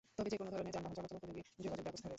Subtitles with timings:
[0.17, 2.09] তবে যেকোন ধরনের যানবাহন চলাচল উপযোগী যোগাযোগ ব্যবস্থা রয়েছে।